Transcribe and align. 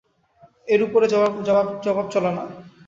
এর 0.67 0.81
উপর 0.83 1.01
জবার 1.85 2.05
চলে 2.13 2.31
না। 2.37 2.43